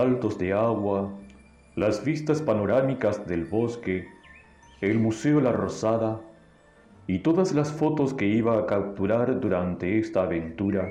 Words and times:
Saltos 0.00 0.38
de 0.38 0.54
agua, 0.54 1.12
las 1.76 2.02
vistas 2.02 2.40
panorámicas 2.40 3.26
del 3.26 3.44
bosque, 3.44 4.08
el 4.80 4.98
Museo 4.98 5.42
La 5.42 5.52
Rosada 5.52 6.22
y 7.06 7.18
todas 7.18 7.52
las 7.52 7.70
fotos 7.70 8.14
que 8.14 8.24
iba 8.24 8.58
a 8.58 8.64
capturar 8.64 9.38
durante 9.40 9.98
esta 9.98 10.22
aventura, 10.22 10.88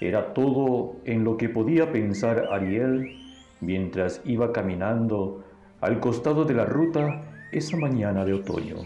era 0.00 0.32
todo 0.32 0.96
en 1.04 1.24
lo 1.24 1.36
que 1.36 1.50
podía 1.50 1.92
pensar 1.92 2.48
Ariel 2.50 3.18
mientras 3.60 4.22
iba 4.24 4.50
caminando 4.50 5.44
al 5.82 6.00
costado 6.00 6.46
de 6.46 6.54
la 6.54 6.64
ruta 6.64 7.22
esa 7.52 7.76
mañana 7.76 8.24
de 8.24 8.32
otoño. 8.32 8.76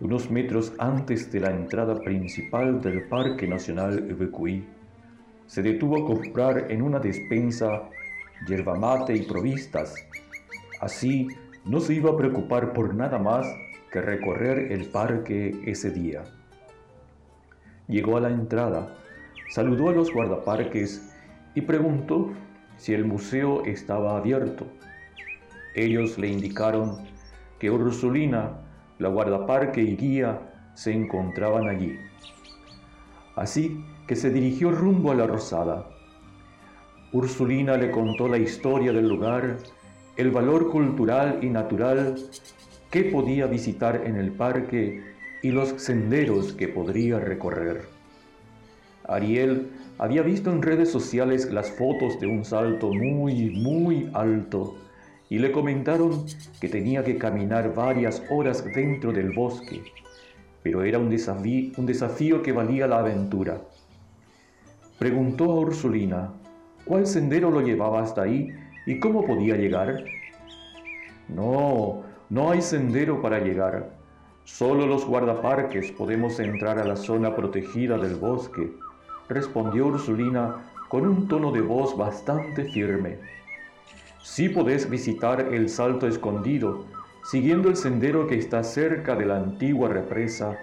Unos 0.00 0.30
metros 0.30 0.72
antes 0.78 1.30
de 1.30 1.40
la 1.40 1.50
entrada 1.50 2.00
principal 2.00 2.80
del 2.80 3.06
Parque 3.06 3.46
Nacional 3.46 4.10
Ubecuí, 4.10 4.64
se 5.46 5.62
detuvo 5.62 6.02
a 6.02 6.06
comprar 6.06 6.70
en 6.70 6.82
una 6.82 6.98
despensa 6.98 7.82
yerba 8.46 8.74
mate 8.74 9.14
y 9.14 9.22
provistas. 9.22 9.94
Así 10.80 11.28
no 11.64 11.80
se 11.80 11.94
iba 11.94 12.10
a 12.10 12.16
preocupar 12.16 12.72
por 12.72 12.94
nada 12.94 13.18
más 13.18 13.46
que 13.90 14.00
recorrer 14.00 14.72
el 14.72 14.86
parque 14.86 15.60
ese 15.66 15.90
día. 15.90 16.24
Llegó 17.86 18.16
a 18.16 18.20
la 18.20 18.30
entrada, 18.30 18.96
saludó 19.50 19.90
a 19.90 19.92
los 19.92 20.12
guardaparques 20.12 21.14
y 21.54 21.60
preguntó 21.60 22.32
si 22.76 22.94
el 22.94 23.04
museo 23.04 23.64
estaba 23.64 24.16
abierto. 24.16 24.66
Ellos 25.74 26.18
le 26.18 26.28
indicaron 26.28 26.98
que 27.58 27.70
Ursulina, 27.70 28.58
la 28.98 29.08
guardaparque 29.08 29.82
y 29.82 29.96
guía 29.96 30.40
se 30.74 30.92
encontraban 30.92 31.68
allí. 31.68 31.98
Así 33.36 33.84
que 34.12 34.16
se 34.16 34.28
dirigió 34.28 34.70
rumbo 34.70 35.10
a 35.10 35.14
la 35.14 35.26
Rosada. 35.26 35.86
Ursulina 37.14 37.78
le 37.78 37.90
contó 37.90 38.28
la 38.28 38.36
historia 38.36 38.92
del 38.92 39.08
lugar, 39.08 39.56
el 40.18 40.30
valor 40.30 40.68
cultural 40.70 41.38
y 41.40 41.46
natural 41.46 42.16
que 42.90 43.04
podía 43.04 43.46
visitar 43.46 44.02
en 44.04 44.16
el 44.16 44.30
parque 44.32 45.02
y 45.42 45.50
los 45.50 45.70
senderos 45.78 46.52
que 46.52 46.68
podría 46.68 47.20
recorrer. 47.20 47.86
Ariel 49.08 49.70
había 49.96 50.20
visto 50.20 50.52
en 50.52 50.60
redes 50.60 50.90
sociales 50.90 51.50
las 51.50 51.70
fotos 51.70 52.20
de 52.20 52.26
un 52.26 52.44
salto 52.44 52.92
muy, 52.92 53.48
muy 53.48 54.10
alto 54.12 54.76
y 55.30 55.38
le 55.38 55.52
comentaron 55.52 56.26
que 56.60 56.68
tenía 56.68 57.02
que 57.02 57.16
caminar 57.16 57.74
varias 57.74 58.22
horas 58.28 58.62
dentro 58.62 59.10
del 59.10 59.30
bosque, 59.30 59.80
pero 60.62 60.84
era 60.84 60.98
un 60.98 61.08
desafío, 61.08 61.72
un 61.78 61.86
desafío 61.86 62.42
que 62.42 62.52
valía 62.52 62.86
la 62.86 62.98
aventura. 62.98 63.62
Preguntó 65.02 65.50
a 65.50 65.58
Ursulina 65.58 66.32
cuál 66.84 67.08
sendero 67.08 67.50
lo 67.50 67.60
llevaba 67.60 68.02
hasta 68.02 68.22
ahí 68.22 68.54
y 68.86 69.00
cómo 69.00 69.26
podía 69.26 69.56
llegar. 69.56 70.04
No, 71.28 72.04
no 72.30 72.52
hay 72.52 72.62
sendero 72.62 73.20
para 73.20 73.40
llegar. 73.40 73.96
Solo 74.44 74.86
los 74.86 75.04
guardaparques 75.04 75.90
podemos 75.90 76.38
entrar 76.38 76.78
a 76.78 76.84
la 76.84 76.94
zona 76.94 77.34
protegida 77.34 77.98
del 77.98 78.14
bosque 78.14 78.70
respondió 79.28 79.86
Ursulina 79.86 80.70
con 80.88 81.04
un 81.04 81.26
tono 81.26 81.50
de 81.50 81.62
voz 81.62 81.96
bastante 81.96 82.62
firme. 82.66 83.18
Sí 84.22 84.50
podés 84.50 84.88
visitar 84.88 85.52
el 85.52 85.68
salto 85.68 86.06
escondido, 86.06 86.84
siguiendo 87.24 87.68
el 87.68 87.74
sendero 87.74 88.28
que 88.28 88.38
está 88.38 88.62
cerca 88.62 89.16
de 89.16 89.26
la 89.26 89.38
antigua 89.38 89.88
represa 89.88 90.56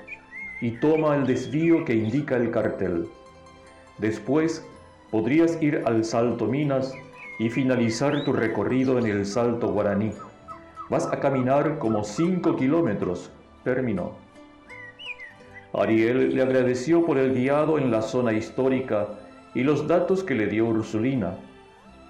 y 0.61 0.77
toma 0.77 1.17
el 1.17 1.27
desvío 1.27 1.83
que 1.83 1.93
indica 1.93 2.37
el 2.37 2.51
cartel. 2.51 3.09
Después 3.99 4.65
podrías 5.11 5.61
ir 5.61 5.83
al 5.85 6.03
Salto 6.05 6.45
Minas 6.45 6.93
y 7.37 7.49
finalizar 7.49 8.23
tu 8.23 8.33
recorrido 8.33 8.97
en 8.97 9.07
el 9.07 9.25
Salto 9.25 9.71
Guaraní. 9.71 10.11
Vas 10.89 11.07
a 11.07 11.19
caminar 11.19 11.77
como 11.79 12.03
5 12.03 12.55
kilómetros, 12.55 13.31
terminó. 13.63 14.13
Ariel 15.73 16.35
le 16.35 16.41
agradeció 16.41 17.05
por 17.05 17.17
el 17.17 17.33
guiado 17.33 17.77
en 17.77 17.91
la 17.91 18.01
zona 18.01 18.33
histórica 18.33 19.07
y 19.53 19.63
los 19.63 19.87
datos 19.87 20.23
que 20.23 20.35
le 20.35 20.47
dio 20.47 20.65
Ursulina, 20.65 21.37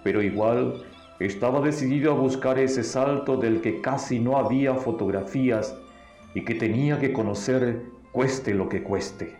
pero 0.03 0.21
igual 0.21 0.83
estaba 1.19 1.59
decidido 1.59 2.11
a 2.13 2.15
buscar 2.15 2.57
ese 2.59 2.83
salto 2.83 3.35
del 3.37 3.61
que 3.61 3.81
casi 3.81 4.19
no 4.19 4.37
había 4.37 4.75
fotografías 4.75 5.75
y 6.33 6.45
que 6.45 6.55
tenía 6.55 6.99
que 6.99 7.11
conocer 7.11 7.81
cueste 8.11 8.53
lo 8.53 8.69
que 8.69 8.83
cueste. 8.83 9.38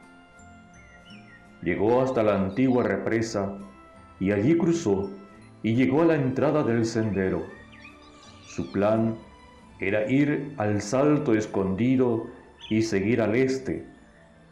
Llegó 1.62 2.02
hasta 2.02 2.24
la 2.24 2.36
antigua 2.36 2.84
represa 2.84 3.58
y 4.20 4.32
allí 4.32 4.58
cruzó 4.58 5.10
y 5.62 5.76
llegó 5.76 6.02
a 6.02 6.06
la 6.06 6.16
entrada 6.16 6.64
del 6.64 6.86
sendero. 6.86 7.44
Su 8.48 8.72
plan 8.72 9.16
era 9.80 10.10
ir 10.10 10.54
al 10.58 10.82
salto 10.82 11.34
escondido 11.34 12.28
y 12.70 12.82
seguir 12.82 13.22
al 13.22 13.36
este, 13.36 13.86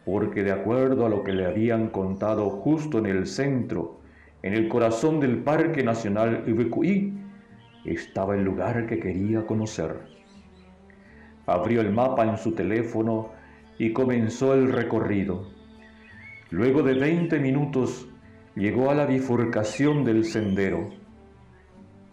porque 0.06 0.44
de 0.44 0.52
acuerdo 0.52 1.06
a 1.06 1.10
lo 1.10 1.24
que 1.24 1.34
le 1.34 1.46
habían 1.46 1.90
contado 1.90 2.50
justo 2.50 2.98
en 3.00 3.06
el 3.06 3.28
centro, 3.28 4.00
en 4.44 4.54
el 4.54 4.68
corazón 4.68 5.20
del 5.20 5.40
Parque 5.40 5.84
Nacional 5.84 6.44
Ubecuí, 6.48 7.14
estaba 7.86 8.36
el 8.36 8.44
lugar 8.44 8.86
que 8.88 9.00
quería 9.00 9.46
conocer. 9.46 9.96
Abrió 11.46 11.82
el 11.82 11.92
mapa 11.92 12.26
en 12.26 12.38
su 12.38 12.52
teléfono 12.52 13.32
y 13.78 13.94
comenzó 13.94 14.54
el 14.54 14.72
recorrido. 14.72 15.57
Luego 16.50 16.82
de 16.82 16.94
20 16.94 17.40
minutos 17.40 18.08
llegó 18.56 18.90
a 18.90 18.96
la 18.96 19.06
bifurcación 19.06 20.06
del 20.06 20.24
sendero. 20.24 20.90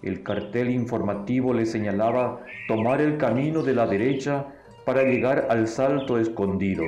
El 0.03 0.25
cartel 0.25 0.71
informativo 0.71 1.55
le 1.55 1.65
señalaba 1.67 2.41
tomar 2.67 3.01
el 3.01 3.17
camino 3.17 3.63
de 3.63 3.75
la 3.75 3.87
derecha 3.87 4.47
para 4.85 5.05
llegar 5.05 5.47
al 5.51 5.69
salto 5.69 6.19
escondido 6.19 6.83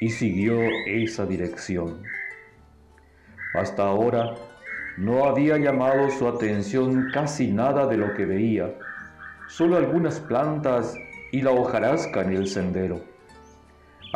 y 0.00 0.10
siguió 0.10 0.60
esa 0.86 1.26
dirección. 1.26 2.02
Hasta 3.54 3.82
ahora 3.82 4.34
no 4.96 5.24
había 5.24 5.58
llamado 5.58 6.08
su 6.10 6.28
atención 6.28 7.08
casi 7.12 7.48
nada 7.48 7.88
de 7.88 7.96
lo 7.96 8.14
que 8.14 8.26
veía, 8.26 8.72
solo 9.48 9.76
algunas 9.76 10.20
plantas 10.20 10.94
y 11.32 11.42
la 11.42 11.50
hojarasca 11.50 12.22
en 12.22 12.32
el 12.32 12.46
sendero. 12.46 13.13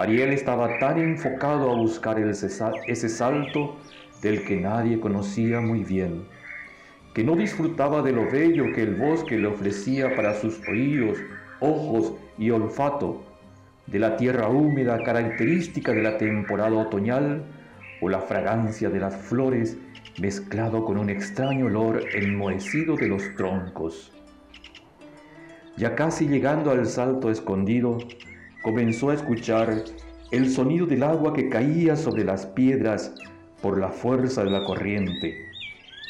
Ariel 0.00 0.32
estaba 0.32 0.78
tan 0.78 0.98
enfocado 0.98 1.72
a 1.72 1.74
buscar 1.74 2.20
ese 2.20 3.08
salto 3.08 3.76
del 4.22 4.44
que 4.44 4.56
nadie 4.56 5.00
conocía 5.00 5.60
muy 5.60 5.82
bien, 5.82 6.24
que 7.14 7.24
no 7.24 7.34
disfrutaba 7.34 8.00
de 8.02 8.12
lo 8.12 8.30
bello 8.30 8.72
que 8.74 8.82
el 8.82 8.94
bosque 8.94 9.36
le 9.36 9.48
ofrecía 9.48 10.14
para 10.14 10.34
sus 10.34 10.60
oídos, 10.68 11.18
ojos 11.58 12.14
y 12.38 12.50
olfato, 12.50 13.24
de 13.88 13.98
la 13.98 14.16
tierra 14.16 14.48
húmeda 14.48 15.02
característica 15.02 15.92
de 15.92 16.02
la 16.02 16.16
temporada 16.16 16.76
otoñal 16.76 17.44
o 18.00 18.08
la 18.08 18.20
fragancia 18.20 18.90
de 18.90 19.00
las 19.00 19.16
flores 19.16 19.78
mezclado 20.20 20.84
con 20.84 20.98
un 20.98 21.10
extraño 21.10 21.66
olor 21.66 22.04
enmohecido 22.14 22.94
de 22.94 23.08
los 23.08 23.34
troncos. 23.34 24.12
Ya 25.76 25.94
casi 25.94 26.28
llegando 26.28 26.70
al 26.70 26.86
salto 26.86 27.30
escondido, 27.30 27.98
comenzó 28.62 29.10
a 29.10 29.14
escuchar 29.14 29.84
el 30.30 30.50
sonido 30.50 30.86
del 30.86 31.02
agua 31.02 31.32
que 31.32 31.48
caía 31.48 31.96
sobre 31.96 32.24
las 32.24 32.46
piedras 32.46 33.14
por 33.62 33.78
la 33.78 33.88
fuerza 33.88 34.44
de 34.44 34.50
la 34.50 34.64
corriente. 34.64 35.46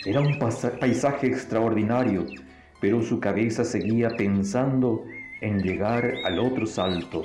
Era 0.05 0.21
un 0.21 0.39
paisaje 0.39 1.27
extraordinario, 1.27 2.27
pero 2.81 3.03
su 3.03 3.21
cabeza 3.21 3.65
seguía 3.65 4.11
pensando 4.17 5.05
en 5.41 5.63
llegar 5.63 6.15
al 6.25 6.39
otro 6.39 6.67
salto 6.67 7.23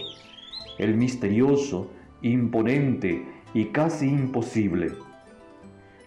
el 0.77 0.95
misterioso, 0.95 1.91
imponente 2.21 3.23
y 3.53 3.65
casi 3.65 4.07
imposible. 4.07 4.91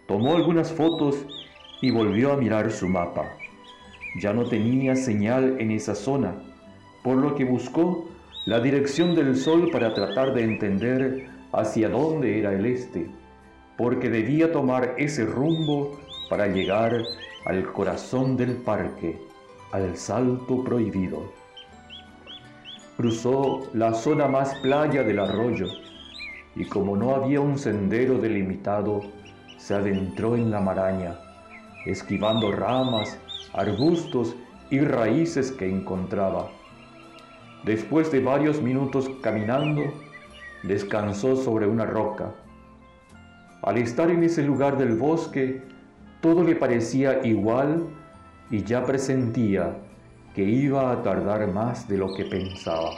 Tomó 0.08 0.36
algunas 0.36 0.72
fotos 0.72 1.26
y 1.80 1.90
volvió 1.90 2.32
a 2.32 2.36
mirar 2.36 2.70
su 2.70 2.88
mapa. 2.88 3.36
Ya 4.20 4.32
no 4.32 4.44
tenía 4.44 4.96
señal 4.96 5.56
en 5.60 5.70
esa 5.70 5.94
zona, 5.94 6.34
por 7.02 7.16
lo 7.16 7.34
que 7.34 7.44
buscó 7.44 8.08
la 8.46 8.60
dirección 8.60 9.14
del 9.14 9.37
sol 9.37 9.70
para 9.70 9.93
tratar 9.93 10.32
de 10.34 10.44
entender 10.44 11.28
hacia 11.52 11.88
dónde 11.88 12.38
era 12.38 12.52
el 12.52 12.64
este, 12.66 13.06
porque 13.76 14.08
debía 14.08 14.50
tomar 14.50 14.94
ese 14.96 15.26
rumbo 15.26 16.00
para 16.31 16.46
llegar 16.46 17.02
al 17.44 17.72
corazón 17.72 18.37
del 18.37 18.56
parque, 18.56 19.19
al 19.72 19.96
salto 19.96 20.64
prohibido 20.64 21.46
cruzó 22.96 23.69
la 23.75 23.93
zona 23.93 24.26
más 24.26 24.54
playa 24.60 25.02
del 25.02 25.19
arroyo 25.19 25.66
y 26.54 26.64
como 26.64 26.96
no 26.96 27.14
había 27.14 27.40
un 27.40 27.58
sendero 27.58 28.19
delimitado, 28.19 29.02
se 29.58 29.75
adentró 29.75 30.34
en 30.34 30.50
la 30.50 30.60
maraña, 30.60 31.19
esquivando 31.84 32.52
ramas, 32.52 33.19
arbustos 33.52 34.34
y 34.70 34.81
raíces 34.81 35.52
que 35.52 35.69
encontraba. 35.69 36.48
Después 37.64 38.12
de 38.12 38.20
varios 38.20 38.62
minutos 38.62 39.11
caminando, 39.23 39.82
descansó 40.62 41.37
sobre 41.37 41.67
una 41.67 41.85
roca. 41.85 42.32
Al 43.62 43.79
estar 43.79 44.11
en 44.11 44.23
ese 44.23 44.43
lugar 44.43 44.79
del 44.79 44.97
bosque, 44.97 45.62
todo 46.20 46.44
le 46.44 46.55
parecía 46.55 47.25
igual 47.26 47.87
y 48.50 48.62
ya 48.62 48.85
presentía 48.85 49.76
que 50.35 50.44
iba 50.44 50.93
a 50.93 51.03
tardar 51.03 51.47
más 51.49 51.88
de 51.88 51.99
lo 51.99 52.12
que 52.14 52.25
pensaba. 52.25 52.91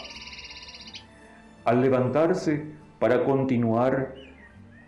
Al 1.65 1.81
levantarse 1.81 2.65
para 2.99 3.25
continuar, 3.25 4.15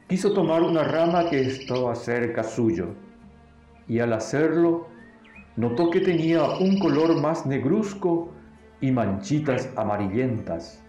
quiso 0.09 0.33
tomar 0.33 0.63
una 0.63 0.83
rama 0.83 1.31
que 1.31 1.41
estaba 1.41 1.95
cerca 1.95 2.43
suyo 2.43 2.89
y 3.87 4.01
al 4.01 4.13
hacerlo 4.13 4.89
notó 5.57 5.91
que 5.91 6.01
tenía 6.01 6.43
un 6.59 6.79
color 6.79 7.21
más 7.21 7.47
negruzco 7.47 8.33
y 8.81 8.91
manchitas 8.91 9.71
amarillentas. 9.77 10.82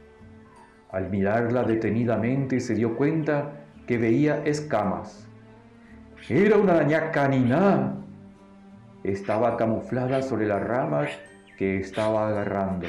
Al 0.91 1.09
mirarla 1.09 1.63
detenidamente 1.63 2.59
se 2.59 2.75
dio 2.75 2.95
cuenta 2.95 3.65
que 3.87 3.97
veía 3.97 4.43
escamas. 4.45 5.27
Era 6.29 6.57
una 6.57 6.73
araña 6.73 7.11
canina. 7.11 7.95
Estaba 9.03 9.57
camuflada 9.57 10.21
sobre 10.21 10.47
las 10.47 10.61
ramas 10.61 11.09
que 11.57 11.79
estaba 11.79 12.27
agarrando. 12.27 12.87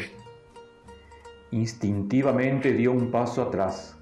Instintivamente 1.50 2.72
dio 2.72 2.92
un 2.92 3.10
paso 3.10 3.42
atrás. 3.42 3.98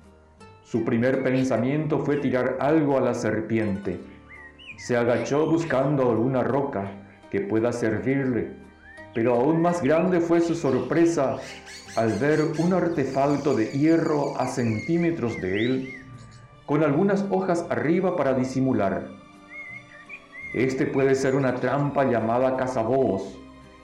Su 0.62 0.84
primer 0.84 1.22
pensamiento 1.22 1.98
fue 1.98 2.16
tirar 2.16 2.56
algo 2.60 2.96
a 2.96 3.00
la 3.00 3.14
serpiente. 3.14 3.98
Se 4.78 4.96
agachó 4.96 5.46
buscando 5.46 6.10
alguna 6.10 6.42
roca 6.42 6.90
que 7.30 7.40
pueda 7.40 7.72
servirle, 7.72 8.59
pero 9.14 9.34
aún 9.34 9.60
más 9.60 9.82
grande 9.82 10.20
fue 10.20 10.40
su 10.40 10.54
sorpresa 10.54 11.38
al 11.96 12.12
ver 12.18 12.40
un 12.58 12.72
artefacto 12.72 13.54
de 13.54 13.66
hierro 13.66 14.38
a 14.38 14.46
centímetros 14.46 15.40
de 15.40 15.64
él, 15.64 15.94
con 16.66 16.84
algunas 16.84 17.24
hojas 17.30 17.66
arriba 17.68 18.16
para 18.16 18.34
disimular. 18.34 19.08
Este 20.54 20.86
puede 20.86 21.14
ser 21.14 21.34
una 21.34 21.56
trampa 21.56 22.04
llamada 22.04 22.56
cazabobos, 22.56 23.38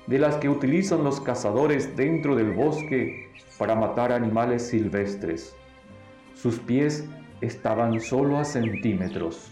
de 0.06 0.18
las 0.18 0.36
que 0.36 0.48
utilizan 0.48 1.02
los 1.02 1.20
cazadores 1.20 1.96
dentro 1.96 2.36
del 2.36 2.52
bosque 2.52 3.32
para 3.58 3.74
matar 3.74 4.12
animales 4.12 4.68
silvestres. 4.68 5.54
Sus 6.34 6.60
pies 6.60 7.08
estaban 7.40 8.00
solo 8.00 8.38
a 8.38 8.44
centímetros. 8.44 9.50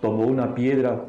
Tomó 0.00 0.24
una 0.26 0.54
piedra 0.54 1.06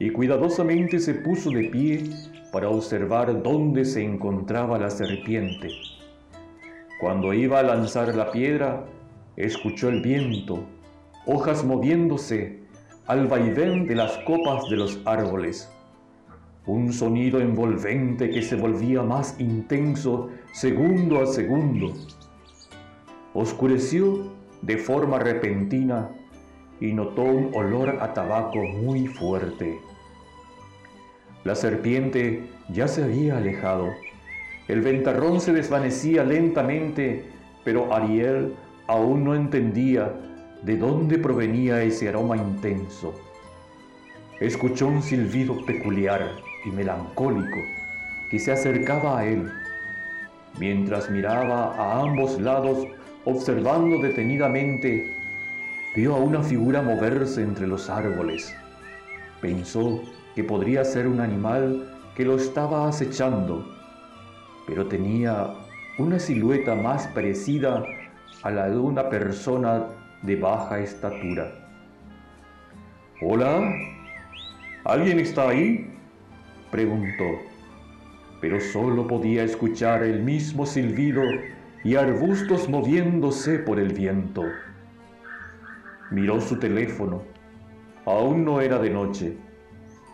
y 0.00 0.10
cuidadosamente 0.10 0.98
se 0.98 1.14
puso 1.14 1.50
de 1.50 1.68
pie 1.68 2.10
para 2.50 2.68
observar 2.68 3.40
dónde 3.40 3.84
se 3.84 4.02
encontraba 4.02 4.78
la 4.78 4.90
serpiente. 4.90 5.68
Cuando 7.00 7.32
iba 7.32 7.60
a 7.60 7.62
lanzar 7.62 8.12
la 8.16 8.32
piedra, 8.32 8.84
escuchó 9.36 9.88
el 9.90 10.02
viento, 10.02 10.64
hojas 11.26 11.64
moviéndose 11.64 12.58
al 13.06 13.28
vaivén 13.28 13.86
de 13.86 13.94
las 13.94 14.18
copas 14.26 14.68
de 14.68 14.76
los 14.76 14.98
árboles 15.04 15.70
un 16.66 16.92
sonido 16.92 17.40
envolvente 17.40 18.30
que 18.30 18.42
se 18.42 18.54
volvía 18.54 19.02
más 19.02 19.38
intenso 19.40 20.28
segundo 20.52 21.20
a 21.20 21.26
segundo. 21.26 21.92
Oscureció 23.34 24.30
de 24.62 24.76
forma 24.76 25.18
repentina 25.18 26.10
y 26.80 26.92
notó 26.92 27.22
un 27.22 27.50
olor 27.54 27.98
a 28.00 28.12
tabaco 28.12 28.58
muy 28.58 29.06
fuerte. 29.06 29.80
La 31.44 31.54
serpiente 31.54 32.42
ya 32.68 32.86
se 32.86 33.02
había 33.02 33.38
alejado. 33.38 33.88
El 34.68 34.82
ventarrón 34.82 35.40
se 35.40 35.52
desvanecía 35.52 36.22
lentamente, 36.22 37.24
pero 37.64 37.94
Ariel 37.94 38.54
aún 38.86 39.24
no 39.24 39.34
entendía 39.34 40.12
de 40.62 40.76
dónde 40.76 41.16
provenía 41.16 41.82
ese 41.82 42.08
aroma 42.08 42.36
intenso. 42.36 43.14
Escuchó 44.38 44.88
un 44.88 45.02
silbido 45.02 45.64
peculiar 45.64 46.30
y 46.66 46.70
melancólico 46.70 47.58
que 48.30 48.38
se 48.38 48.52
acercaba 48.52 49.18
a 49.18 49.26
él, 49.26 49.50
mientras 50.58 51.10
miraba 51.10 51.74
a 51.76 52.02
ambos 52.02 52.38
lados 52.40 52.86
observando 53.24 53.98
detenidamente, 53.98 55.16
vio 55.96 56.14
a 56.14 56.18
una 56.18 56.42
figura 56.42 56.82
moverse 56.82 57.42
entre 57.42 57.66
los 57.66 57.88
árboles. 57.88 58.54
Pensó 59.40 60.02
que 60.34 60.44
podría 60.44 60.84
ser 60.84 61.06
un 61.06 61.20
animal 61.20 61.90
que 62.14 62.24
lo 62.24 62.36
estaba 62.36 62.88
acechando, 62.88 63.66
pero 64.66 64.86
tenía 64.86 65.54
una 65.98 66.18
silueta 66.18 66.74
más 66.74 67.06
parecida 67.08 67.82
a 68.42 68.50
la 68.50 68.68
de 68.68 68.78
una 68.78 69.08
persona 69.08 69.86
de 70.22 70.36
baja 70.36 70.78
estatura. 70.78 71.52
Hola, 73.22 73.60
¿alguien 74.84 75.18
está 75.18 75.48
ahí? 75.48 75.90
preguntó, 76.70 77.24
pero 78.40 78.60
solo 78.60 79.06
podía 79.06 79.42
escuchar 79.42 80.02
el 80.04 80.22
mismo 80.22 80.64
silbido 80.64 81.22
y 81.84 81.96
arbustos 81.96 82.68
moviéndose 82.68 83.58
por 83.58 83.78
el 83.78 83.92
viento. 83.92 84.44
Miró 86.10 86.40
su 86.40 86.58
teléfono. 86.58 87.22
Aún 88.06 88.44
no 88.44 88.60
era 88.60 88.78
de 88.78 88.90
noche, 88.90 89.36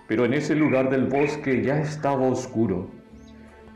pero 0.08 0.24
en 0.24 0.34
ese 0.34 0.54
lugar 0.54 0.90
del 0.90 1.06
bosque 1.06 1.62
ya 1.62 1.80
estaba 1.80 2.26
oscuro. 2.26 2.90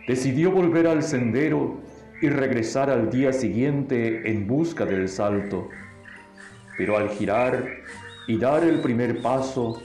Decidió 0.07 0.51
volver 0.51 0.87
al 0.87 1.03
sendero 1.03 1.81
y 2.23 2.29
regresar 2.29 2.91
al 2.91 3.11
día 3.11 3.33
siguiente 3.33 4.31
en 4.31 4.47
busca 4.47 4.85
del 4.85 5.09
salto. 5.09 5.69
Pero 6.77 6.97
al 6.97 7.11
girar 7.11 7.67
y 8.27 8.39
dar 8.39 8.65
el 8.65 8.81
primer 8.81 9.21
paso, 9.23 9.83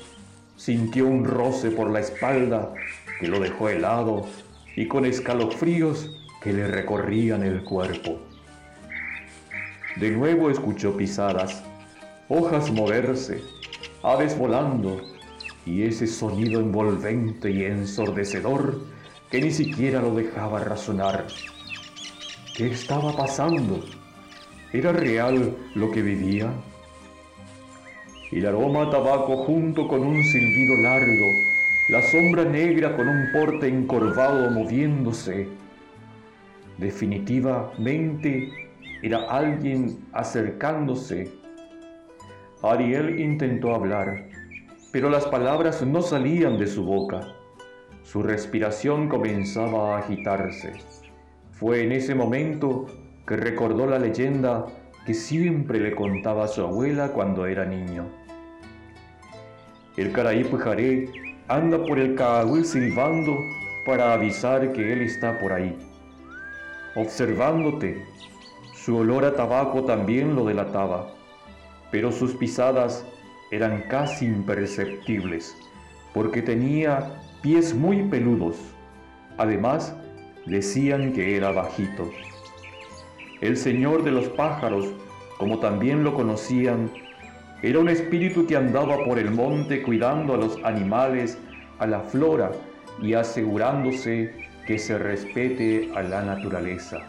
Sintió 0.58 1.06
un 1.06 1.26
roce 1.26 1.70
por 1.70 1.92
la 1.92 2.00
espalda 2.00 2.74
que 3.20 3.28
lo 3.28 3.42
dejó 3.42 3.68
helado 3.68 4.26
y 4.76 4.88
con 4.88 5.06
escalofríos 5.06 6.10
que 6.42 6.54
le 6.54 6.68
recorrían 6.68 7.44
el 7.44 7.64
cuerpo. 7.64 8.22
De 9.98 10.12
nuevo 10.12 10.50
escuchó 10.50 10.96
pisadas, 10.96 11.62
hojas 12.30 12.72
moverse, 12.72 13.42
aves 14.02 14.38
volando 14.38 15.02
y 15.66 15.84
ese 15.84 16.08
sonido 16.08 16.60
envolvente 16.60 17.50
y 17.52 17.64
ensordecedor 17.64 18.80
que 19.30 19.42
ni 19.42 19.52
siquiera 19.52 20.02
lo 20.02 20.14
dejaba 20.14 20.60
razonar. 20.60 21.28
¿Qué 22.56 22.68
estaba 22.68 23.16
pasando? 23.16 23.84
¿Era 24.72 24.92
real 24.92 25.56
lo 25.74 25.92
que 25.92 26.02
vivía? 26.02 26.54
el 28.32 28.46
aroma 28.46 28.84
a 28.84 28.90
tabaco 28.90 29.38
junto 29.46 29.88
con 29.88 30.02
un 30.02 30.22
silbido 30.24 30.76
largo, 30.82 31.26
la 31.90 32.02
sombra 32.02 32.44
negra 32.44 32.96
con 32.98 33.08
un 33.08 33.28
porte 33.32 33.68
encorvado 33.68 34.52
moviéndose. 34.52 35.48
Definitivamente 36.78 38.50
era 39.02 39.30
alguien 39.30 40.00
acercándose. 40.12 41.32
Ariel 42.62 43.20
intentó 43.22 43.74
hablar, 43.74 44.28
pero 44.96 45.10
las 45.10 45.26
palabras 45.26 45.86
no 45.86 46.02
salían 46.02 46.58
de 46.58 46.68
su 46.68 46.86
boca. 46.86 47.20
Su 48.04 48.24
respiración 48.24 49.10
comenzaba 49.10 49.94
a 49.94 50.00
agitarse. 50.00 50.72
Fue 51.52 51.84
en 51.84 51.92
ese 51.92 52.16
momento 52.16 52.86
que 53.28 53.36
recordó 53.36 53.88
la 53.88 54.00
leyenda 54.00 54.68
que 55.06 55.14
siempre 55.14 55.82
le 55.82 55.94
contaba 55.94 56.46
a 56.46 56.48
su 56.48 56.62
abuela 56.62 57.10
cuando 57.10 57.46
era 57.46 57.66
niño. 57.66 58.06
El 59.98 60.14
Caraí 60.14 60.46
Pujaré 60.46 61.10
anda 61.50 61.84
por 61.84 62.00
el 62.00 62.16
Caagüil 62.16 62.64
silbando 62.64 63.36
para 63.86 64.14
avisar 64.14 64.72
que 64.72 64.94
él 64.94 65.02
está 65.02 65.38
por 65.40 65.52
ahí. 65.52 65.78
Observándote, 66.96 68.02
su 68.74 68.96
olor 68.96 69.26
a 69.26 69.36
tabaco 69.36 69.84
también 69.84 70.38
lo 70.38 70.46
delataba, 70.46 71.08
pero 71.92 72.14
sus 72.14 72.34
pisadas 72.36 73.06
eran 73.56 73.84
casi 73.90 74.26
imperceptibles, 74.26 75.56
porque 76.14 76.42
tenía 76.42 77.22
pies 77.42 77.74
muy 77.74 78.04
peludos. 78.04 78.58
Además, 79.38 79.96
decían 80.46 81.14
que 81.14 81.38
era 81.38 81.52
bajito. 81.52 82.10
El 83.42 83.58
señor 83.58 84.04
de 84.04 84.12
los 84.12 84.28
pájaros, 84.30 84.88
como 85.38 85.60
también 85.60 86.04
lo 86.04 86.14
conocían, 86.14 86.92
era 87.62 87.80
un 87.80 87.90
espíritu 87.90 88.46
que 88.46 88.56
andaba 88.56 89.04
por 89.06 89.18
el 89.18 89.32
monte 89.32 89.82
cuidando 89.82 90.34
a 90.34 90.38
los 90.38 90.58
animales, 90.64 91.38
a 91.80 91.88
la 91.88 92.02
flora 92.02 92.52
y 93.02 93.14
asegurándose 93.14 94.34
que 94.68 94.78
se 94.78 94.98
respete 94.98 95.92
a 95.96 96.02
la 96.02 96.22
naturaleza, 96.22 97.00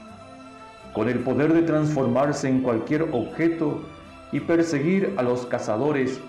con 0.92 1.08
el 1.08 1.18
poder 1.20 1.52
de 1.52 1.62
transformarse 1.62 2.48
en 2.48 2.60
cualquier 2.60 3.02
objeto 3.12 3.86
y 4.32 4.40
perseguir 4.40 5.14
a 5.16 5.22
los 5.22 5.46
cazadores 5.46 6.20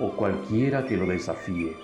o 0.00 0.10
cualquiera 0.16 0.86
que 0.86 0.96
lo 0.96 1.06
desafíe. 1.06 1.76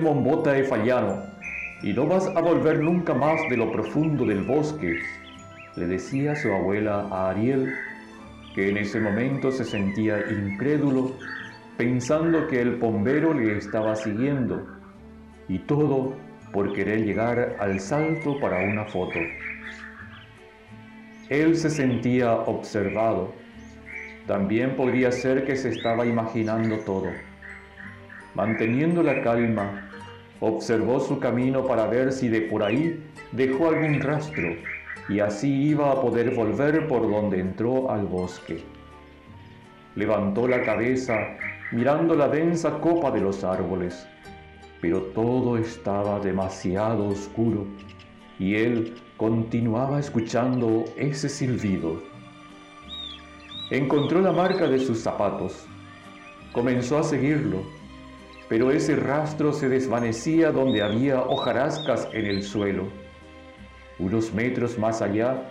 mombota 0.00 0.52
de 0.52 0.64
fallano 0.64 1.22
y 1.82 1.92
no 1.92 2.06
vas 2.06 2.26
a 2.26 2.40
volver 2.40 2.80
nunca 2.80 3.14
más 3.14 3.40
de 3.48 3.56
lo 3.56 3.70
profundo 3.70 4.24
del 4.24 4.42
bosque, 4.42 4.98
le 5.76 5.86
decía 5.86 6.34
su 6.34 6.52
abuela 6.52 7.06
a 7.10 7.30
Ariel 7.30 7.72
que 8.54 8.70
en 8.70 8.78
ese 8.78 8.98
momento 8.98 9.52
se 9.52 9.64
sentía 9.64 10.18
incrédulo, 10.30 11.12
pensando 11.76 12.48
que 12.48 12.60
el 12.60 12.76
bombero 12.76 13.32
le 13.32 13.56
estaba 13.56 13.94
siguiendo, 13.94 14.66
y 15.48 15.60
todo 15.60 16.16
por 16.52 16.72
querer 16.72 17.04
llegar 17.04 17.56
al 17.60 17.78
salto 17.78 18.40
para 18.40 18.64
una 18.64 18.84
foto. 18.86 19.18
Él 21.28 21.56
se 21.56 21.70
sentía 21.70 22.32
observado. 22.32 23.32
También 24.28 24.76
podría 24.76 25.10
ser 25.10 25.46
que 25.46 25.56
se 25.56 25.70
estaba 25.70 26.04
imaginando 26.04 26.76
todo. 26.80 27.12
Manteniendo 28.34 29.02
la 29.02 29.22
calma, 29.22 29.88
observó 30.38 31.00
su 31.00 31.18
camino 31.18 31.66
para 31.66 31.86
ver 31.86 32.12
si 32.12 32.28
de 32.28 32.42
por 32.42 32.62
ahí 32.62 33.02
dejó 33.32 33.70
algún 33.70 34.00
rastro 34.00 34.54
y 35.08 35.20
así 35.20 35.70
iba 35.70 35.90
a 35.90 36.02
poder 36.02 36.34
volver 36.34 36.86
por 36.86 37.10
donde 37.10 37.40
entró 37.40 37.90
al 37.90 38.04
bosque. 38.04 38.62
Levantó 39.94 40.46
la 40.46 40.62
cabeza 40.62 41.38
mirando 41.70 42.14
la 42.14 42.28
densa 42.28 42.80
copa 42.80 43.10
de 43.10 43.22
los 43.22 43.44
árboles, 43.44 44.06
pero 44.82 45.00
todo 45.14 45.56
estaba 45.56 46.20
demasiado 46.20 47.08
oscuro 47.08 47.64
y 48.38 48.56
él 48.56 48.94
continuaba 49.16 49.98
escuchando 49.98 50.84
ese 50.98 51.30
silbido. 51.30 52.17
Encontró 53.70 54.20
la 54.20 54.32
marca 54.32 54.66
de 54.66 54.78
sus 54.78 54.98
zapatos, 54.98 55.66
comenzó 56.52 56.98
a 56.98 57.02
seguirlo, 57.02 57.62
pero 58.48 58.70
ese 58.70 58.96
rastro 58.96 59.52
se 59.52 59.68
desvanecía 59.68 60.52
donde 60.52 60.82
había 60.82 61.20
hojarascas 61.20 62.08
en 62.12 62.26
el 62.26 62.42
suelo 62.42 62.86
unos 63.98 64.32
metros 64.32 64.78
más 64.78 65.02
allá, 65.02 65.50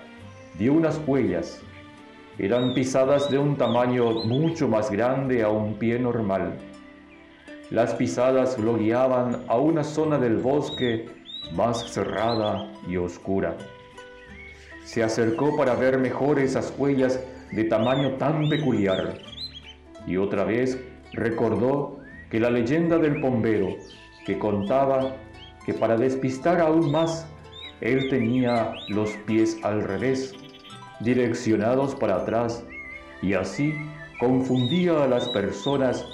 dio 0.58 0.74
unas 0.74 1.00
huellas. 1.06 1.62
Eran 2.38 2.74
pisadas 2.74 3.30
de 3.30 3.38
un 3.38 3.58
tamaño 3.58 4.24
mucho 4.26 4.68
más 4.68 4.92
grande 4.92 5.44
a 5.44 5.50
un 5.50 5.74
pie 5.76 6.00
normal. 6.00 6.58
Las 7.70 7.94
pisadas 7.96 8.58
lo 8.58 8.78
guiaban 8.78 9.44
a 9.48 9.58
una 9.58 9.84
zona 9.84 10.18
del 10.18 10.38
bosque 10.38 11.10
más 11.54 11.92
cerrada 11.92 12.72
y 12.88 12.96
oscura. 12.98 13.58
Se 14.86 15.04
acercó 15.04 15.58
para 15.58 15.76
ver 15.76 15.98
mejor 15.98 16.40
esas 16.40 16.74
huellas 16.78 17.20
de 17.52 17.64
tamaño 17.66 18.12
tan 18.14 18.50
peculiar 18.50 19.16
y 20.06 20.18
otra 20.18 20.44
vez 20.44 20.80
recordó 21.14 22.00
que 22.30 22.40
la 22.40 22.50
leyenda 22.50 22.98
del 22.98 23.22
bombero 23.22 23.76
que 24.26 24.38
contaba 24.38 25.16
que 25.66 25.74
para 25.74 25.98
despistar 25.98 26.60
aún 26.62 26.92
más 26.92 27.28
él 27.82 28.10
tenía 28.10 28.74
los 28.90 29.12
pies 29.26 29.58
al 29.64 29.84
revés, 29.84 30.34
direccionados 31.02 31.94
para 31.94 32.16
atrás, 32.16 32.64
y 33.22 33.34
así 33.34 33.74
confundía 34.20 35.04
a 35.04 35.08
las 35.08 35.28
personas 35.30 36.06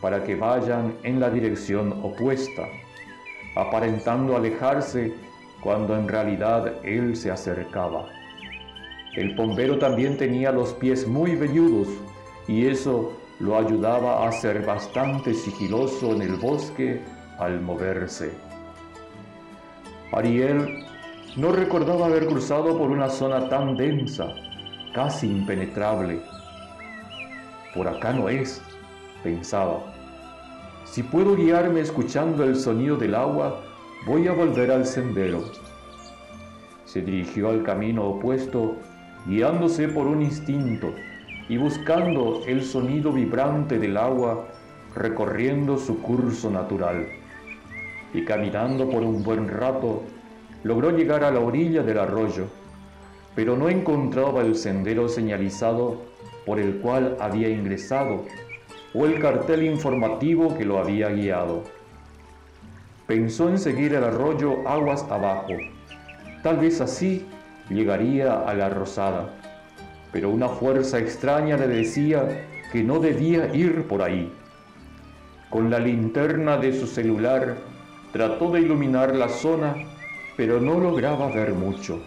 para 0.00 0.24
que 0.24 0.34
vayan 0.34 0.94
en 1.04 1.20
la 1.20 1.30
dirección 1.30 1.92
opuesta, 2.02 2.66
aparentando 3.54 4.36
alejarse 4.36 5.12
cuando 5.60 5.96
en 5.96 6.08
realidad 6.08 6.74
él 6.82 7.14
se 7.14 7.30
acercaba. 7.30 8.08
El 9.14 9.34
bombero 9.34 9.78
también 9.78 10.16
tenía 10.16 10.52
los 10.52 10.72
pies 10.72 11.06
muy 11.06 11.36
velludos 11.36 11.88
y 12.48 12.66
eso 12.66 13.12
lo 13.40 13.58
ayudaba 13.58 14.26
a 14.26 14.32
ser 14.32 14.64
bastante 14.64 15.34
sigiloso 15.34 16.12
en 16.12 16.22
el 16.22 16.36
bosque 16.36 17.02
al 17.38 17.60
moverse. 17.60 18.32
Ariel 20.12 20.84
no 21.36 21.52
recordaba 21.52 22.06
haber 22.06 22.26
cruzado 22.26 22.76
por 22.78 22.90
una 22.90 23.08
zona 23.08 23.48
tan 23.48 23.76
densa, 23.76 24.28
casi 24.94 25.26
impenetrable. 25.26 26.20
Por 27.74 27.88
acá 27.88 28.12
no 28.12 28.28
es, 28.28 28.62
pensaba. 29.22 29.80
Si 30.84 31.02
puedo 31.02 31.36
guiarme 31.36 31.80
escuchando 31.80 32.44
el 32.44 32.56
sonido 32.56 32.96
del 32.96 33.14
agua, 33.14 33.62
voy 34.06 34.28
a 34.28 34.32
volver 34.32 34.70
al 34.70 34.84
sendero. 34.84 35.42
Se 36.84 37.00
dirigió 37.00 37.48
al 37.48 37.62
camino 37.62 38.04
opuesto, 38.04 38.76
guiándose 39.26 39.88
por 39.88 40.06
un 40.06 40.22
instinto 40.22 40.94
y 41.48 41.56
buscando 41.56 42.42
el 42.46 42.62
sonido 42.64 43.12
vibrante 43.12 43.78
del 43.78 43.96
agua 43.96 44.48
recorriendo 44.94 45.78
su 45.78 46.00
curso 46.00 46.50
natural. 46.50 47.06
Y 48.14 48.24
caminando 48.24 48.88
por 48.88 49.02
un 49.02 49.22
buen 49.22 49.48
rato, 49.48 50.02
logró 50.64 50.90
llegar 50.90 51.24
a 51.24 51.30
la 51.30 51.40
orilla 51.40 51.82
del 51.82 51.98
arroyo, 51.98 52.46
pero 53.34 53.56
no 53.56 53.68
encontraba 53.68 54.42
el 54.42 54.54
sendero 54.54 55.08
señalizado 55.08 56.02
por 56.44 56.58
el 56.58 56.76
cual 56.78 57.16
había 57.20 57.48
ingresado 57.48 58.24
o 58.94 59.06
el 59.06 59.18
cartel 59.20 59.62
informativo 59.62 60.56
que 60.56 60.64
lo 60.64 60.78
había 60.78 61.08
guiado. 61.08 61.62
Pensó 63.06 63.48
en 63.48 63.58
seguir 63.58 63.94
el 63.94 64.04
arroyo 64.04 64.66
aguas 64.68 65.04
abajo. 65.10 65.54
Tal 66.42 66.58
vez 66.58 66.80
así 66.80 67.26
llegaría 67.68 68.40
a 68.40 68.54
la 68.54 68.68
rosada, 68.68 69.30
pero 70.12 70.30
una 70.30 70.48
fuerza 70.48 70.98
extraña 70.98 71.56
le 71.56 71.68
decía 71.68 72.46
que 72.70 72.82
no 72.82 72.98
debía 72.98 73.54
ir 73.54 73.86
por 73.86 74.02
ahí. 74.02 74.32
Con 75.50 75.70
la 75.70 75.78
linterna 75.78 76.56
de 76.56 76.78
su 76.78 76.86
celular 76.86 77.56
trató 78.12 78.50
de 78.50 78.60
iluminar 78.60 79.14
la 79.14 79.28
zona 79.28 79.74
pero 80.36 80.60
no 80.60 80.80
lograba 80.80 81.28
ver 81.28 81.54
mucho. 81.54 82.00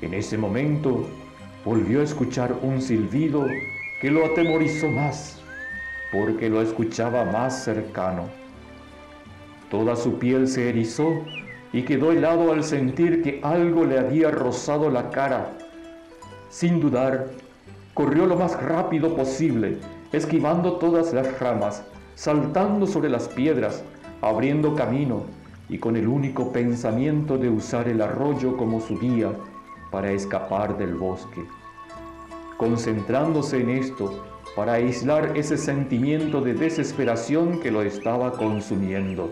En 0.00 0.14
ese 0.14 0.36
momento 0.36 1.06
volvió 1.64 2.00
a 2.00 2.04
escuchar 2.04 2.54
un 2.62 2.82
silbido 2.82 3.46
que 4.00 4.10
lo 4.10 4.26
atemorizó 4.26 4.88
más, 4.88 5.40
porque 6.10 6.48
lo 6.48 6.60
escuchaba 6.60 7.24
más 7.24 7.64
cercano. 7.64 8.28
Toda 9.70 9.96
su 9.96 10.18
piel 10.18 10.48
se 10.48 10.68
erizó 10.68 11.24
y 11.72 11.82
quedó 11.82 12.12
helado 12.12 12.52
al 12.52 12.64
sentir 12.64 13.22
que 13.22 13.40
algo 13.42 13.84
le 13.84 13.98
había 13.98 14.30
rozado 14.30 14.90
la 14.90 15.10
cara. 15.10 15.52
Sin 16.50 16.80
dudar, 16.80 17.30
corrió 17.94 18.26
lo 18.26 18.36
más 18.36 18.62
rápido 18.62 19.16
posible, 19.16 19.78
esquivando 20.12 20.74
todas 20.74 21.12
las 21.14 21.40
ramas, 21.40 21.82
saltando 22.14 22.86
sobre 22.86 23.08
las 23.08 23.28
piedras, 23.28 23.82
abriendo 24.20 24.74
camino 24.74 25.24
y 25.68 25.78
con 25.78 25.96
el 25.96 26.06
único 26.06 26.52
pensamiento 26.52 27.38
de 27.38 27.48
usar 27.48 27.88
el 27.88 28.02
arroyo 28.02 28.56
como 28.56 28.80
su 28.80 28.98
guía 28.98 29.32
para 29.90 30.12
escapar 30.12 30.76
del 30.76 30.94
bosque. 30.94 31.42
Concentrándose 32.58 33.60
en 33.60 33.70
esto 33.70 34.24
para 34.54 34.74
aislar 34.74 35.36
ese 35.36 35.56
sentimiento 35.56 36.42
de 36.42 36.52
desesperación 36.52 37.60
que 37.60 37.70
lo 37.70 37.82
estaba 37.82 38.32
consumiendo. 38.32 39.30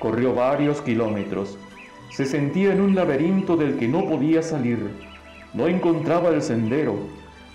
Corrió 0.00 0.34
varios 0.34 0.80
kilómetros. 0.80 1.58
Se 2.10 2.24
sentía 2.24 2.72
en 2.72 2.80
un 2.80 2.94
laberinto 2.94 3.58
del 3.58 3.76
que 3.76 3.86
no 3.86 4.08
podía 4.08 4.42
salir. 4.42 4.90
No 5.52 5.68
encontraba 5.68 6.30
el 6.30 6.40
sendero. 6.40 6.96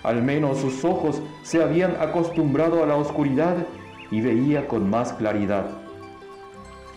Al 0.04 0.22
menos 0.22 0.60
sus 0.60 0.86
ojos 0.86 1.24
se 1.42 1.64
habían 1.64 1.96
acostumbrado 2.00 2.84
a 2.84 2.86
la 2.86 2.98
oscuridad 2.98 3.66
y 4.12 4.22
veía 4.22 4.68
con 4.68 4.88
más 4.88 5.14
claridad. 5.14 5.66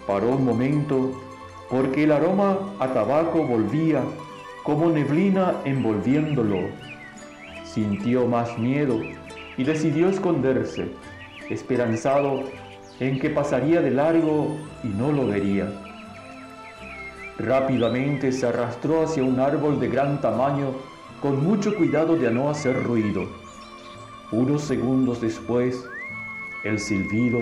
Paró 0.07 0.37
un 0.37 0.45
momento 0.45 1.19
porque 1.71 2.05
el 2.05 2.13
aroma 2.13 2.59
a 2.79 2.89
tabaco 2.89 3.43
volvía 3.43 4.03
como 4.65 4.91
neblina 4.91 5.55
envolviéndolo. 5.65 6.69
Sintió 7.65 8.27
más 8.27 8.59
miedo 8.59 9.01
y 9.57 9.65
decidió 9.65 10.11
esconderse, 10.11 10.91
esperanzado 11.49 12.45
en 13.01 13.19
que 13.21 13.31
pasaría 13.31 13.81
de 13.81 13.91
largo 13.91 14.57
y 14.83 14.89
no 14.89 15.13
lo 15.13 15.27
vería. 15.27 15.69
Rápidamente 17.39 18.33
se 18.33 18.47
arrastró 18.47 19.05
hacia 19.05 19.23
un 19.23 19.39
árbol 19.39 19.79
de 19.79 19.89
gran 19.89 20.21
tamaño 20.21 20.73
con 21.23 21.43
mucho 21.45 21.77
cuidado 21.77 22.17
de 22.17 22.31
no 22.31 22.51
hacer 22.51 22.83
ruido. 22.83 23.27
Unos 24.33 24.63
segundos 24.63 25.21
después, 25.21 25.85
el 26.65 26.79
silbido 26.79 27.39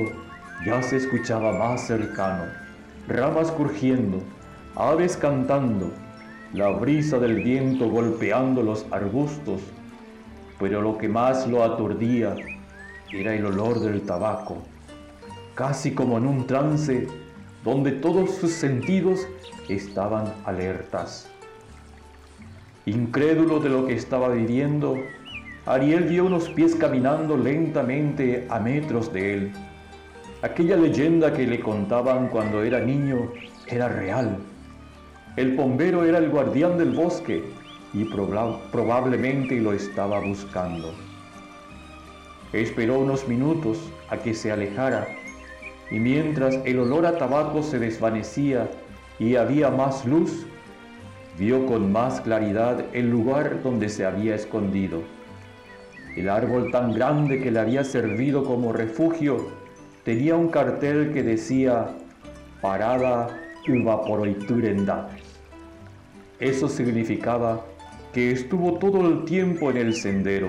ya 0.64 0.82
se 0.82 0.96
escuchaba 0.96 1.52
más 1.52 1.86
cercano, 1.86 2.44
ramas 3.08 3.50
crujiendo, 3.50 4.22
aves 4.75 5.16
cantando, 5.16 5.90
la 6.52 6.68
brisa 6.70 7.18
del 7.18 7.42
viento 7.42 7.88
golpeando 7.88 8.62
los 8.62 8.86
arbustos, 8.90 9.60
pero 10.58 10.80
lo 10.80 10.96
que 10.96 11.08
más 11.08 11.46
lo 11.46 11.64
aturdía 11.64 12.34
era 13.12 13.34
el 13.34 13.46
olor 13.46 13.80
del 13.80 14.02
tabaco, 14.02 14.58
casi 15.56 15.92
como 15.92 16.18
en 16.18 16.26
un 16.26 16.46
trance 16.46 17.08
donde 17.64 17.90
todos 17.90 18.30
sus 18.36 18.52
sentidos 18.52 19.26
estaban 19.68 20.32
alertas. 20.44 21.28
Incrédulo 22.84 23.58
de 23.58 23.70
lo 23.70 23.86
que 23.86 23.94
estaba 23.94 24.28
viviendo, 24.28 24.96
Ariel 25.64 26.04
vio 26.04 26.26
unos 26.26 26.48
pies 26.50 26.76
caminando 26.76 27.36
lentamente 27.36 28.46
a 28.50 28.60
metros 28.60 29.12
de 29.12 29.34
él. 29.34 29.52
Aquella 30.42 30.76
leyenda 30.76 31.32
que 31.32 31.46
le 31.46 31.58
contaban 31.58 32.28
cuando 32.28 32.62
era 32.62 32.78
niño 32.78 33.32
era 33.66 33.88
real. 33.88 34.36
El 35.36 35.56
bombero 35.56 36.04
era 36.04 36.18
el 36.18 36.28
guardián 36.28 36.76
del 36.76 36.90
bosque 36.90 37.42
y 37.94 38.04
probablemente 38.04 39.58
lo 39.58 39.72
estaba 39.72 40.20
buscando. 40.20 40.92
Esperó 42.52 43.00
unos 43.00 43.26
minutos 43.26 43.78
a 44.10 44.18
que 44.18 44.34
se 44.34 44.52
alejara 44.52 45.08
y 45.90 45.99
mientras 45.99 46.59
el 46.64 46.78
olor 46.81 47.07
a 47.07 47.19
tabaco 47.19 47.62
se 47.62 47.78
desvanecía 47.78 48.69
y 49.19 49.37
había 49.37 49.71
más 49.71 50.05
luz, 50.05 50.47
vio 51.38 51.66
con 51.66 51.93
más 51.93 52.21
claridad 52.21 52.85
el 52.93 53.11
lugar 53.11 53.62
donde 53.62 53.88
se 53.88 54.05
había 54.05 54.35
escondido. 54.35 55.02
El 56.16 56.28
árbol 56.28 56.71
tan 56.71 56.93
grande 56.95 57.40
que 57.40 57.50
le 57.50 57.61
había 57.61 57.85
servido 57.85 58.45
como 58.45 58.73
refugio 58.73 59.49
tenía 60.05 60.35
un 60.35 60.49
cartel 60.49 61.12
que 61.12 61.23
decía 61.23 61.88
Parada 62.62 63.28
Uvaporoiturenda. 63.69 65.11
Eso 66.40 66.69
significaba 66.69 67.64
que 68.12 68.31
estuvo 68.31 68.78
todo 68.78 69.07
el 69.07 69.25
tiempo 69.25 69.71
en 69.71 69.76
el 69.76 69.95
sendero 69.95 70.49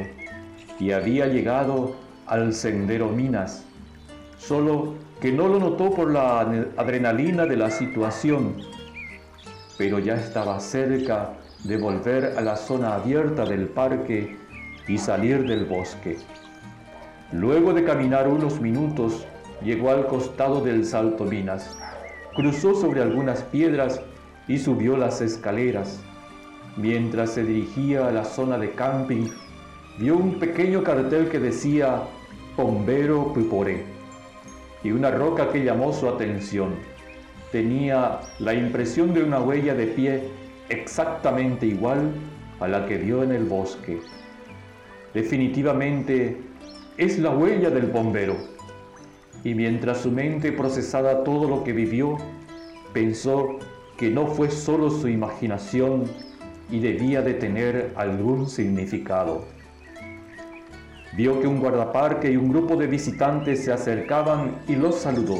y 0.80 0.92
había 0.92 1.28
llegado 1.28 1.96
al 2.28 2.54
sendero 2.54 3.10
Minas, 3.10 3.66
solo 4.38 4.94
que 5.20 5.32
no 5.32 5.48
lo 5.48 5.60
notó 5.60 5.92
por 5.92 6.12
la 6.12 6.42
adrenalina 6.78 7.46
de 7.46 7.58
la 7.58 7.72
situación, 7.72 8.56
pero 9.78 10.00
ya 10.00 10.16
estaba 10.16 10.60
cerca 10.60 11.34
de 11.64 11.78
volver 11.78 12.36
a 12.38 12.42
la 12.42 12.56
zona 12.56 12.96
abierta 12.96 13.46
del 13.46 13.68
parque 13.68 14.38
y 14.88 14.98
salir 14.98 15.48
del 15.48 15.66
bosque. 15.66 16.18
Luego 17.32 17.74
de 17.74 17.84
caminar 17.84 18.28
unos 18.28 18.62
minutos, 18.62 19.26
llegó 19.64 19.90
al 19.90 20.08
costado 20.08 20.62
del 20.62 20.86
Salto 20.86 21.26
Minas, 21.26 21.76
cruzó 22.36 22.76
sobre 22.76 23.02
algunas 23.02 23.42
piedras 23.42 24.02
y 24.48 24.60
subió 24.60 24.98
las 24.98 25.20
escaleras. 25.22 26.00
Mientras 26.78 27.32
se 27.32 27.44
dirigía 27.44 28.08
a 28.08 28.12
la 28.12 28.24
zona 28.24 28.60
de 28.60 28.72
camping, 28.72 29.30
vio 29.98 30.16
un 30.16 30.38
pequeño 30.40 30.84
cartel 30.84 31.28
que 31.28 31.40
decía 31.40 32.04
Bombero 32.56 33.34
Piporé 33.34 33.97
y 34.88 34.92
una 34.94 35.12
roca 35.12 35.52
que 35.52 35.66
llamó 35.66 35.92
su 35.92 36.08
atención. 36.08 36.76
Tenía 37.52 38.22
la 38.40 38.54
impresión 38.54 39.14
de 39.14 39.22
una 39.22 39.42
huella 39.42 39.74
de 39.76 39.88
pie 39.88 40.24
exactamente 40.70 41.66
igual 41.66 42.14
a 42.62 42.70
la 42.70 42.86
que 42.86 42.98
vio 42.98 43.22
en 43.22 43.34
el 43.34 43.44
bosque. 43.44 44.00
Definitivamente 45.14 46.38
es 46.98 47.20
la 47.20 47.32
huella 47.32 47.70
del 47.70 47.88
bombero. 47.88 48.38
Y 49.44 49.56
mientras 49.56 49.98
su 50.04 50.12
mente 50.12 50.54
procesaba 50.54 51.26
todo 51.26 51.50
lo 51.50 51.66
que 51.66 51.74
vivió, 51.74 52.18
pensó 52.94 53.60
que 53.98 54.10
no 54.10 54.28
fue 54.28 54.50
solo 54.50 54.90
su 54.90 55.10
imaginación 55.10 56.06
y 56.72 56.80
debía 56.80 57.22
de 57.22 57.34
tener 57.34 57.92
algún 57.98 58.48
significado. 58.48 59.44
Vio 61.14 61.40
que 61.40 61.48
un 61.48 61.60
guardaparque 61.60 62.32
y 62.32 62.38
un 62.38 62.50
grupo 62.50 62.76
de 62.76 62.88
visitantes 62.88 63.64
se 63.64 63.72
acercaban 63.72 64.60
y 64.68 64.76
los 64.76 64.96
saludó. 64.96 65.40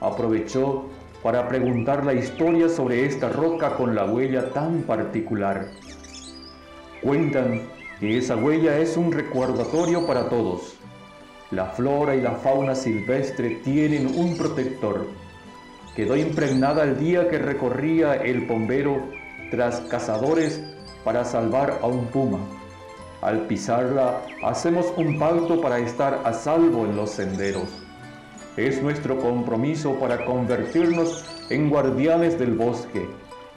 Aprovechó 0.00 0.86
para 1.22 1.48
preguntar 1.48 2.04
la 2.04 2.14
historia 2.14 2.68
sobre 2.68 3.06
esta 3.06 3.28
roca 3.28 3.74
con 3.76 3.94
la 3.94 4.04
huella 4.04 4.50
tan 4.50 4.82
particular. 4.82 5.68
Cuentan 7.02 7.62
que 7.98 8.18
esa 8.18 8.36
huella 8.36 8.78
es 8.78 8.96
un 8.96 9.10
recordatorio 9.10 10.06
para 10.06 10.28
todos. 10.28 10.76
La 11.50 11.66
flora 11.66 12.14
y 12.14 12.20
la 12.20 12.32
fauna 12.32 12.74
silvestre 12.74 13.60
tienen 13.64 14.18
un 14.18 14.36
protector. 14.36 15.06
Quedó 15.94 16.16
impregnada 16.16 16.84
el 16.84 16.98
día 16.98 17.28
que 17.28 17.38
recorría 17.38 18.14
el 18.14 18.46
bombero 18.46 19.02
tras 19.50 19.80
cazadores 19.82 20.60
para 21.04 21.24
salvar 21.24 21.78
a 21.82 21.86
un 21.86 22.06
puma. 22.06 22.38
Al 23.22 23.46
pisarla, 23.46 24.20
hacemos 24.44 24.92
un 24.96 25.18
pacto 25.18 25.60
para 25.60 25.78
estar 25.78 26.20
a 26.24 26.32
salvo 26.32 26.84
en 26.84 26.96
los 26.96 27.10
senderos. 27.10 27.68
Es 28.56 28.82
nuestro 28.82 29.18
compromiso 29.18 29.94
para 29.98 30.24
convertirnos 30.24 31.24
en 31.50 31.70
guardianes 31.70 32.38
del 32.38 32.54
bosque 32.54 33.08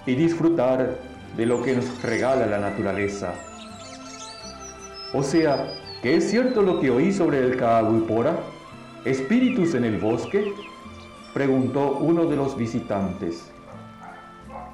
y 0.06 0.16
disfrutar 0.16 0.98
de 1.36 1.46
lo 1.46 1.62
que 1.62 1.76
nos 1.76 2.02
regala 2.02 2.46
la 2.46 2.60
naturaleza. 2.60 3.34
O 5.14 5.24
sea, 5.24 5.68
¿que 6.02 6.16
es 6.16 6.30
cierto 6.30 6.62
lo 6.62 6.80
que 6.80 6.90
oí 6.90 7.12
sobre 7.12 7.40
el 7.40 7.58
Kaaguipora? 7.58 8.38
¿Espíritus 9.06 9.76
en 9.76 9.84
el 9.84 9.98
bosque? 9.98 10.54
Preguntó 11.34 11.98
uno 12.00 12.26
de 12.26 12.36
los 12.36 12.56
visitantes. 12.58 13.52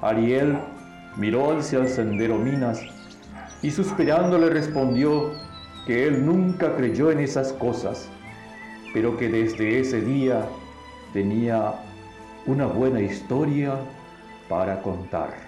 Ariel 0.00 0.58
miró 1.16 1.56
hacia 1.56 1.80
el 1.80 1.88
sendero 1.88 2.38
Minas 2.38 2.80
y 3.66 3.70
suspirando 3.72 4.38
le 4.38 4.48
respondió 4.48 5.32
que 5.88 6.06
él 6.06 6.24
nunca 6.24 6.76
creyó 6.76 7.10
en 7.10 7.18
esas 7.18 7.52
cosas, 7.52 8.08
pero 8.94 9.16
que 9.16 9.28
desde 9.28 9.80
ese 9.80 10.00
día 10.02 10.46
tenía 11.12 11.74
una 12.46 12.66
buena 12.66 13.00
historia 13.00 13.74
para 14.48 14.80
contar. 14.82 15.45